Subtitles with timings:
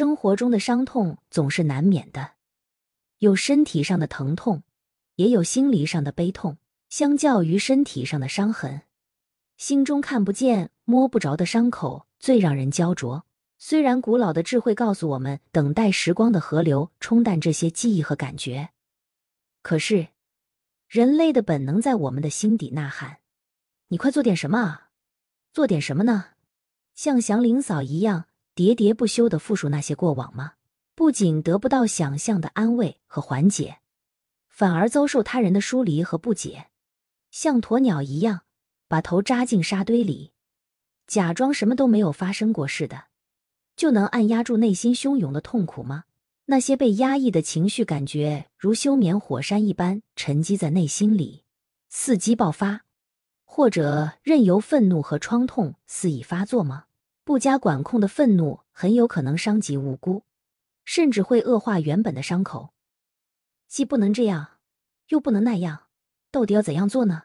[0.00, 2.30] 生活中的伤痛总是难免的，
[3.18, 4.62] 有身体上的疼痛，
[5.16, 6.56] 也有心理上的悲痛。
[6.88, 8.80] 相较于身体上的伤痕，
[9.58, 13.26] 心中看不见、摸不着的伤口最让人焦灼。
[13.58, 18.70] 虽然古老的智慧告诉我们，等待时光的河流冲淡这些记忆和感觉，
[19.60, 20.08] 可是
[20.88, 23.18] 人类的本能在我们的心底呐喊
[23.88, 24.88] ：“你快做点什么啊！
[25.52, 26.28] 做点什么呢？”
[26.96, 28.24] 像祥林嫂一样
[28.54, 30.54] 喋喋不休的复述那些过往吗？
[30.94, 33.78] 不仅得不到想象的安慰和缓解，
[34.48, 36.66] 反而遭受他人的疏离和不解。
[37.30, 38.42] 像鸵鸟一样，
[38.86, 40.32] 把头扎进沙堆里，
[41.06, 43.04] 假装什么都没有发生过似的，
[43.76, 46.04] 就能按压住内心汹涌的痛苦吗？
[46.46, 51.44] 那些被压抑的情绪感觉，如休眠火山一般沉积在内心里，
[51.90, 52.82] 伺机爆发，
[53.44, 56.86] 或者任由愤怒和创痛肆意发作吗？
[57.24, 60.24] 不加管控的愤怒很有可能伤及无辜，
[60.84, 62.70] 甚至会恶化原本的伤口。
[63.68, 64.58] 既不能这样，
[65.08, 65.84] 又不能那样。
[66.30, 67.24] 到底要怎样做呢？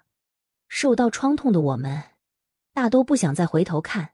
[0.67, 2.03] 受到创痛的我们，
[2.73, 4.14] 大都不想再回头看，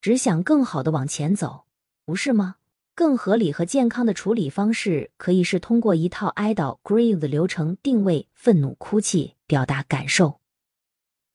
[0.00, 1.66] 只想更好的往前走，
[2.04, 2.56] 不是吗？
[2.96, 10.40] 更合理和健康的处理方式，可以是通过一套哀悼 （grieve） 的流程，定位愤怒、哭泣，表达感受，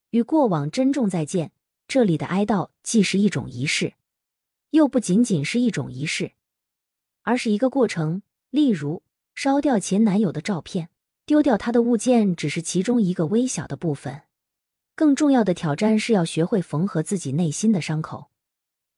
[0.10, 1.53] 与过往珍重再见。
[1.88, 3.94] 这里的哀悼既是一种仪式，
[4.72, 6.32] 又不仅仅是一种仪式，
[7.22, 8.22] 而是一个过程。
[8.50, 9.04] 例如，
[9.36, 10.90] 烧掉前男友的照片。
[11.26, 14.24] 丢掉他的物件只是其中一个微小的部分，
[14.94, 18.30] 更重要的挑战是要学会缝合自己内心的伤口。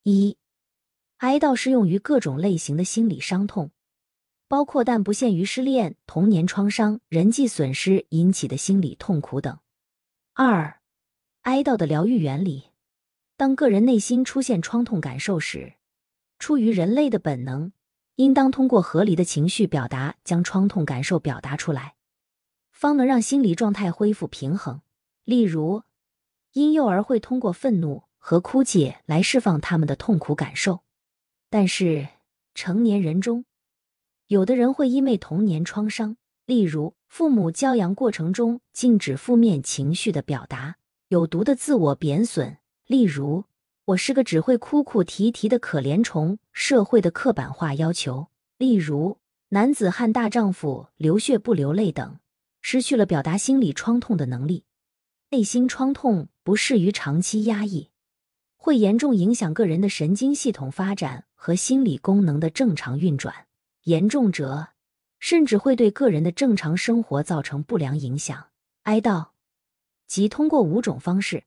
[0.02, 0.36] 一，
[1.18, 3.70] 哀悼适用于各种类型的心理伤痛，
[4.48, 9.56] 包括但不限于失恋、童年创伤、人际损失引起的心理痛苦等。
[10.34, 10.80] 二，
[11.42, 12.64] 哀悼的疗愈原理：
[13.36, 15.74] 当个人内心出现创痛感受时，
[16.38, 17.72] 出于人类的本能，
[18.14, 21.96] 应当通过合理的情绪表达，将创痛感受表达出来。
[22.72, 24.80] 方能让心理状态恢复平衡。
[25.24, 25.82] 例如，
[26.52, 30.80] 婴幼儿会通过愤怒和哭泣来释放他们的痛苦感受，
[31.50, 32.08] 但是
[32.54, 33.44] 成年人中，
[34.28, 36.16] 有的人会因为童年创伤，
[36.46, 40.76] 例如父母教养过程中禁止负面情绪的表达，
[41.08, 43.44] 有毒的自我贬损，例如
[43.84, 52.18] 我是个只会哭哭啼啼的可怜虫，社会的刻板化要求，例如男子汉大丈夫流血不流泪等。
[52.62, 54.64] 失去了表达心理创痛的能力，
[55.30, 57.90] 内心创痛不适于长期压抑，
[58.56, 63.46] 会严重影响个人的神经系统发展和心理功能的正常运转，
[63.84, 64.70] 严重者
[65.20, 68.48] 甚至会对个人的正常生活造成不良影响。
[68.82, 69.28] 哀悼
[70.08, 71.44] 即通过五种方式，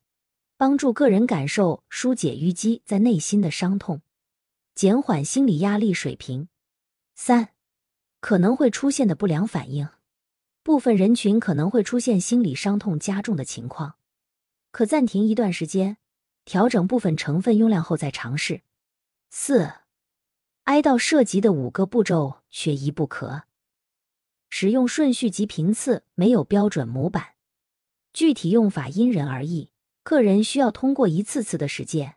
[0.59, 4.01] 帮助个人感受、疏解淤积在内心的伤痛，
[4.75, 6.49] 减缓心理压力水平。
[7.15, 7.51] 三
[8.19, 9.87] 可能会出现的不良反应。
[10.61, 13.95] 部分人群可能会出现心理伤痛加重的情况，
[14.71, 15.95] 可暂停一段时间，
[16.43, 18.63] 调整部分成分用量后再尝试。
[19.29, 19.71] 四、
[20.65, 23.43] 哀悼涉及的五个步骤缺一不可，
[24.49, 27.35] 使用顺序及频次没有标准模板，
[28.11, 29.71] 具体用法因人而异，
[30.09, 32.15] 个人需要通过一次次的实践，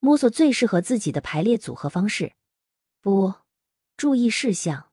[0.00, 2.34] 摸索最适合自己的排列组合方式。
[3.00, 3.32] 不，
[3.96, 4.88] 注意事项。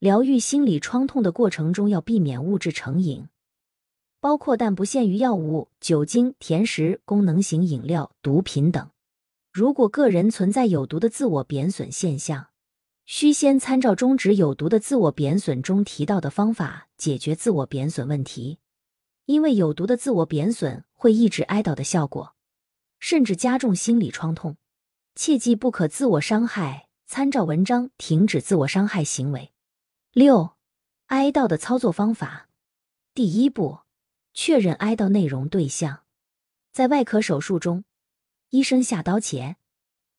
[0.00, 3.28] 疗愈心理创痛的过程中，要避免物质成瘾，
[4.18, 8.90] 包括但不限于药物、酒精、甜食、功能型饮料、毒品等。
[9.52, 12.48] 如果个人存在有毒的自我贬损现象，
[13.04, 18.58] 需先参照终止有毒的自我贬损中提到的方法解决自我贬损问题，
[19.26, 22.34] 因为有毒的自我贬损会抑制哀悼的效果，
[22.98, 24.56] 甚至加重心理创痛。
[25.14, 26.88] 切记不可自我伤害。
[27.04, 29.52] 参照文章，停止自我伤害行为。
[30.12, 30.56] 六，
[31.08, 32.48] 哀悼的操作方法。
[33.12, 33.80] 第一步，
[34.32, 36.04] 确认哀悼内容对象。
[36.72, 37.84] 在外科手术中，
[38.48, 39.58] 医生下刀前，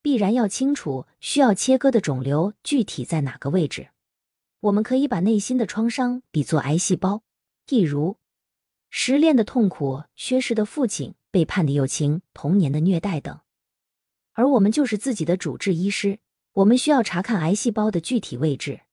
[0.04, 3.90] 必然要清楚需要切割的肿瘤具体在哪个位置。
[4.60, 7.24] 我们可以把内心的创伤比作癌细胞，
[7.68, 8.20] 例如
[8.98, 13.42] 失恋的痛苦、缺失的父亲、背叛的友情、童年的虐待等。
[14.32, 16.20] 而我们就是自己的主治医师，
[16.54, 18.84] 我们需要查看癌细胞的具体位置。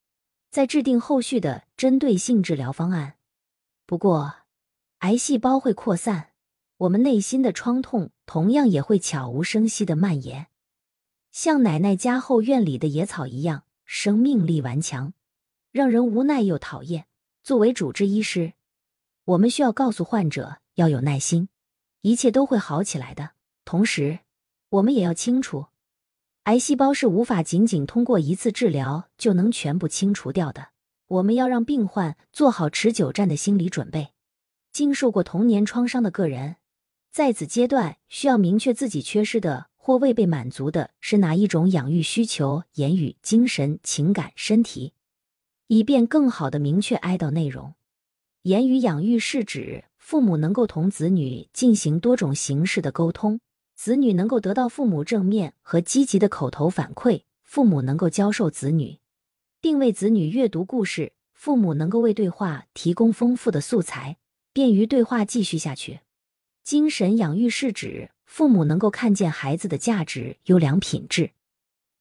[0.50, 3.14] 在制定后续的针对性治疗方案。
[3.87, 4.34] 不过，
[4.99, 6.31] 癌细胞会扩散，
[6.78, 10.48] 我们内心的创痛同样也会悄无声息的蔓延，
[11.31, 15.14] 像奶奶家后院里的野草一样，生命力顽强，
[15.70, 17.06] 让人无奈又讨厌。
[17.44, 18.55] 作为主治医师，
[19.24, 21.48] 我们需要告诉患者要有耐心，
[22.00, 23.30] 一切都会好起来的。
[23.64, 24.19] 同时，
[24.69, 25.66] 我们也要清楚，
[26.44, 30.70] 癌细胞是无法仅仅通过一次治疗就能全部清除掉的。
[31.06, 34.08] 我们要让病患做好持久战的心理准备。
[34.72, 36.56] 经受过童年创伤的个人，
[37.12, 44.94] 在此阶段需要明确自己缺失的或未被满足的是哪一种养育需求：言语、精神、情感、身体，
[45.69, 47.74] 以便更好的明确哀悼内容。
[48.42, 53.38] 言语养育是指父母能够同子女进行多种形式的沟通。
[53.76, 58.98] 子女能够得到父母正面和积极的口头反馈，父母能够教授子女，
[59.60, 64.16] 并为子女阅读故事，父母能够为对话提供丰富的素材，
[64.52, 66.00] 便于对话继续下去。
[66.64, 71.30] 精神养育是指父母能够看见孩子的价值、优良品质，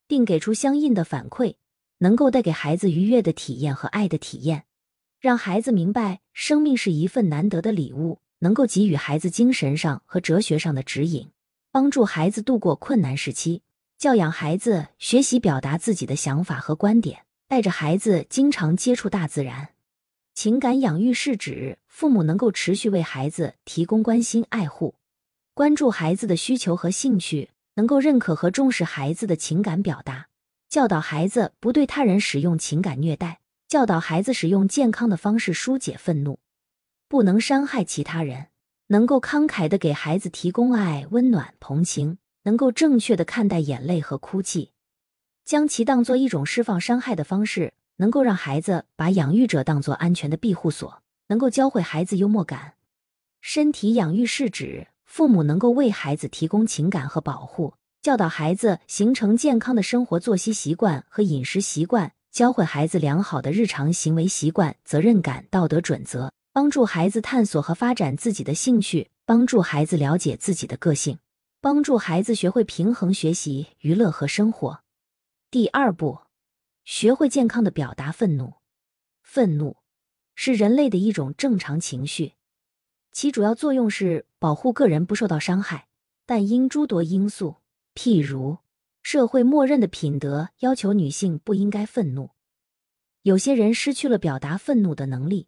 [0.08, 1.56] 并给出相应的反馈，
[2.00, 4.66] 能够带给孩子愉悦的体验和爱的体验，
[5.20, 11.30] 让孩子明白生命是一份难得的礼物，能够给予孩子精神上和哲学上的指引。
[11.72, 13.62] 帮助孩子度过困难时期，
[13.98, 19.70] 教养孩子学习表达自己的想法和观点，带着孩子经常接触大自然。
[20.34, 24.96] 情感养育是指父母能够持续为孩子提供关心、爱护，
[25.54, 30.28] 关注孩子的需求和兴趣，能够认可和重视孩子的情感表达，
[30.70, 33.41] 教导孩子不对他人使用情感虐待，
[33.72, 36.40] 教导孩子使用健康的方式疏解愤怒，
[37.08, 38.48] 不能伤害其他人。
[38.88, 44.74] 能够慷慨的给孩子提供爱、温暖、同情，能够正确的看待眼泪和哭泣，
[45.46, 52.74] 将其当做一种释放伤害的方式，能够让孩子把养育者当做安全的庇护所，能够教会孩子幽默感。
[53.40, 66.32] 身体养育是指父母能够为孩子提供情感和保护，教导孩子形成健康的生活作息习惯和饮食习惯，教会孩子良好的日常行为习惯、责任感、道德准则。
[66.54, 71.20] 帮助孩子探索和发展自己的兴趣，帮助孩子了解自己的个性，
[71.60, 74.82] 帮助孩子学会平衡学习、娱乐和生活。
[75.50, 76.20] 第二步，
[76.84, 78.56] 学会健康的表达愤怒。
[79.22, 79.78] 愤怒
[80.36, 82.34] 是人类的一种正常情绪，
[83.12, 85.88] 其主要作用是保护个人不受到伤害，
[86.26, 87.58] 但因诸多因素，
[87.96, 88.58] 譬如
[89.02, 92.32] 社会默认的品德要求女性不应该愤怒，
[93.24, 95.48] 有些人失去了表达愤怒的能力。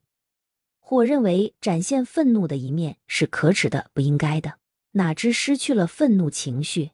[0.86, 4.60] 或认为展现愤怒的一面是可耻的、不应该的，
[4.92, 6.92] 哪知失去了愤怒情绪，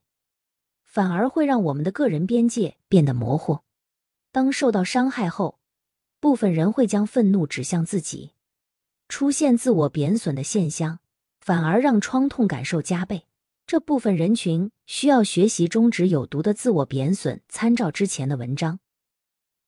[0.84, 3.62] 反而会让我们的个人边界变得模糊。
[4.32, 5.60] 当受到伤害后，
[6.20, 8.34] 部分人会将愤怒指向自己，
[9.10, 11.00] 出现自我贬损的现象，
[11.40, 13.26] 反而让创痛感受加倍。
[13.70, 18.80] 这部分人群需要学习终止有毒的自我贬损，参照之前的文章，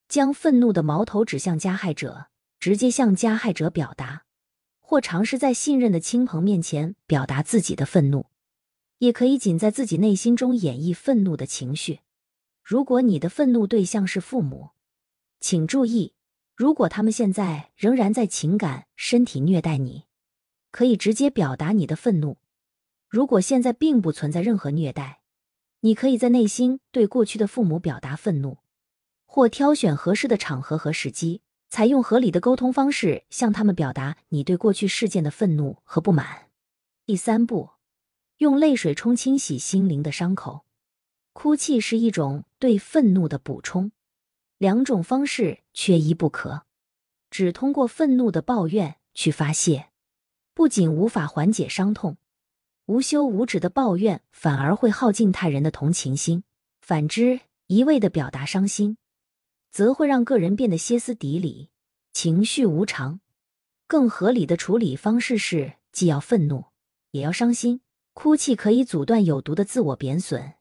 [0.07, 2.25] 将愤怒的矛头指向加害者。
[2.59, 4.24] 直接向加害者表达，
[4.80, 8.25] 或尝试在信任的亲朋面前表达自己的愤怒，
[8.98, 12.00] 也可以仅在自己内心中演绎愤怒的情绪。
[12.63, 14.71] 如果你的愤怒对象是父母，
[15.39, 16.15] 请注意，
[16.56, 20.06] 如果他们现在仍然在情感、身体虐待你，
[20.71, 22.39] 可以直接表达你的愤怒。
[23.12, 25.19] 如果现在并不存在任何虐待，
[25.81, 28.60] 你可以在内心对过去的父母表达愤怒，
[29.25, 31.42] 或挑选合适的场合和时机。
[31.68, 36.48] 采用合理的沟通方式，向他们表达你对过去事件的愤怒和不满。
[37.06, 37.72] 第三步，
[38.38, 40.66] 用泪水冲清洗心灵的伤口。
[41.34, 43.92] 哭泣是一种对愤怒的补充，
[44.58, 46.63] 两种方式缺一不可。
[47.30, 49.89] 只通过愤怒的抱怨去发泄，
[50.53, 52.15] 不仅无法缓解伤痛，
[52.91, 56.43] 无休无止的抱怨反而会耗尽他人的同情心。
[56.81, 58.98] 反之，一味的表达伤心。
[59.71, 61.69] 则会让个人变得歇斯底里、
[62.12, 63.21] 情绪无常。
[63.88, 66.65] 更合理的处理方式是，既要愤怒，
[67.12, 67.79] 也要伤心。
[68.13, 70.55] 哭泣可以阻断有毒的自我贬损，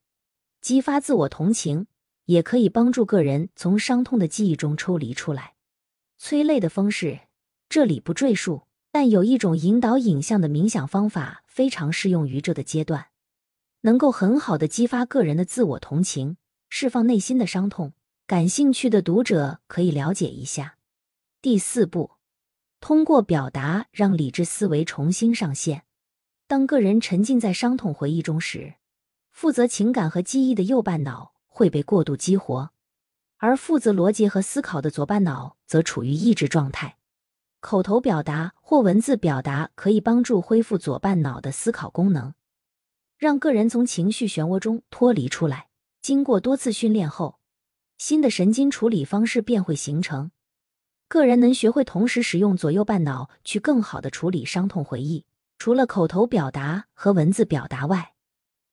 [0.61, 1.89] 激发自我同情，
[2.27, 5.55] 也可以帮助个人从伤痛的记忆中抽离出来。
[6.17, 7.19] 催泪的方式
[7.69, 13.07] 这里不赘述，但有一种引导影像的冥想方法非常适用于这个阶段，
[13.83, 16.37] 能够很好的激发个人的自我同情，
[16.69, 17.93] 释放内心的伤痛。
[18.27, 20.77] 感兴趣的读者可以了解一下。
[21.43, 22.13] 第四步，
[22.81, 25.83] 通过表达让理智思维重新上线。
[26.47, 28.75] 当个人沉浸在伤痛回忆中时，
[29.33, 32.71] 负责情感和记忆的右半脑会被过度激活，
[33.39, 36.99] 而负责逻辑和思考的左半脑则处于抑制状态。
[37.61, 42.35] 口头表达或文字表达可以帮助恢复左半脑的思考功能，
[43.17, 45.69] 让个人从情绪漩涡中脱离出来。
[46.03, 47.39] 经过多次训练后。
[47.99, 50.31] 新的神经处理方式便会形成，
[51.07, 55.27] 个人能学会同时使用左右半脑去更好的处理伤痛回忆。
[55.59, 58.15] 除了口头表达和文字表达外，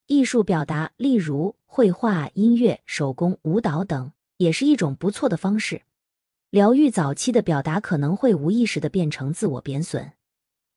[0.06, 5.82] 艺术表达，例如绘画、音乐、手工、舞蹈等，也是一种不错的方式。
[6.50, 10.14] 疗愈早期的表达可能会无意识的变成自我贬损，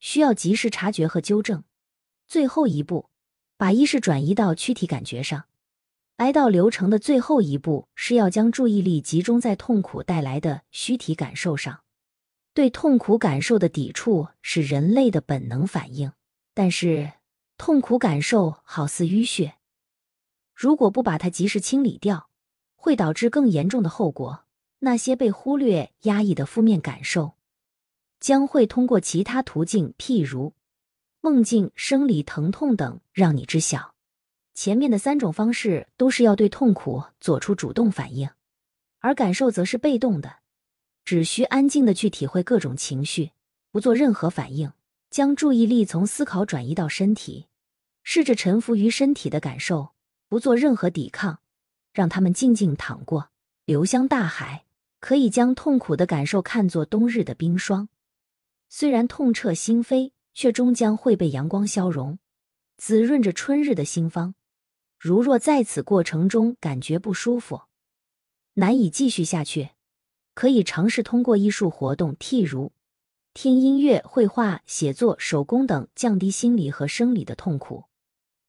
[0.01, 1.63] 需要及时察觉和纠正。
[2.27, 3.09] 最后一步，
[3.57, 5.45] 把意识转移到躯体感觉上。
[6.17, 11.81] 哀悼流程的最后一步是要将注意力集中在痛苦带来的躯体感受上。
[12.53, 16.13] 对痛苦感受的抵触是人类的本能反应，
[16.53, 17.13] 但是
[17.57, 19.55] 痛苦感受好似淤血，
[20.53, 22.29] 如果不把它及时清理掉，
[22.75, 24.45] 会导致更严重的后果。
[24.81, 27.35] 那些被忽略、压抑的负面感受，
[28.19, 30.55] 将会通过其他途径，譬如
[31.21, 33.95] 梦境、生理疼痛等，让你知晓。
[34.55, 38.31] 前面的三种方式都是要对痛苦做出主动反应，
[38.99, 40.37] 而感受则是被动的，
[41.05, 43.33] 只需安静的去体会各种情绪，
[43.71, 44.73] 不做任何反应，
[45.11, 47.47] 将注意力从思考转移到身体，
[48.03, 49.91] 试着臣服于身体的感受，
[50.29, 51.41] 不做任何抵抗，
[51.93, 53.31] 让他们静静躺过，
[53.67, 54.65] 流向大海。
[55.01, 57.89] 可以将痛苦的感受看作冬日的冰霜，
[58.69, 62.19] 虽然痛彻心扉，却终将会被阳光消融，
[62.77, 64.35] 滋润着春日的心芳。
[64.99, 67.63] 如若在此过程中感觉不舒服，
[68.55, 69.71] 难以继续下去，
[70.35, 72.73] 可以尝试通过艺术活动，譬如
[73.33, 77.85] 听音乐、绘画、写作、手工等，降低心理和生理的痛苦，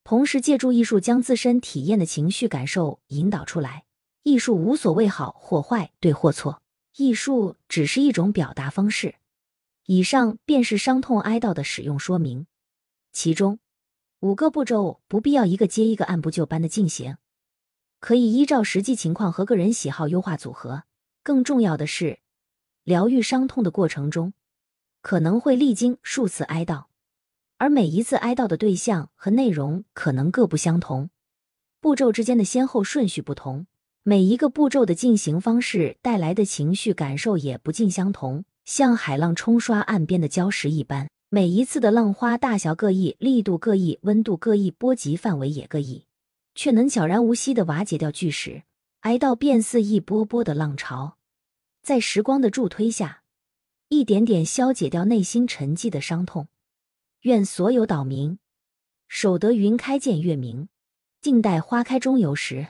[0.03, 3.85] 同时借助艺术将自身体验的情绪感受引导出来。
[4.23, 6.61] 艺术无所谓好或坏、对或错，
[6.97, 9.15] 艺术只是一种表达方式。
[9.85, 12.45] 以上便是伤痛哀悼的使用说明，
[13.11, 13.59] 其中
[14.19, 17.17] 五个步骤不必要一个接一个按部就班的进行，
[17.99, 20.83] 可以依照实际情况和个人喜好优化组合。
[21.23, 22.19] 更重要的是，
[22.83, 24.33] 疗愈伤痛的过程中
[25.01, 26.85] 可能会历经数次哀悼，
[27.57, 31.09] 而每一次哀悼的对象和内容可能各不相同，
[31.79, 33.65] 步骤之间的先后顺序不同。
[34.03, 46.07] 每一个步骤的进行方式带来的情绪感受也不尽相同，像海浪冲刷岸边的礁石一般，每一次的浪花大小各异，力度各异，温度各异，波及范围也各异，
[46.55, 48.63] 却能悄然无息地瓦解掉巨石。
[49.01, 51.17] 哀悼便似一波波的浪潮，
[51.83, 53.21] 在时光的助推下，
[53.89, 56.47] 一点点消解掉内心沉寂的伤痛。
[57.21, 58.39] 愿所有岛民
[59.07, 60.69] 守得云开见月明，
[61.21, 62.65] 静待花开中游时。